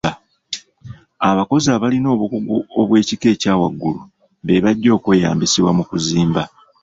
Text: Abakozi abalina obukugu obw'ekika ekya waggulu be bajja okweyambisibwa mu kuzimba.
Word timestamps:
Abakozi 1.29 1.67
abalina 1.75 2.07
obukugu 2.15 2.55
obw'ekika 2.79 3.27
ekya 3.33 3.53
waggulu 3.59 4.01
be 4.45 4.63
bajja 4.63 4.89
okweyambisibwa 4.97 5.71
mu 5.77 5.83
kuzimba. 5.89 6.43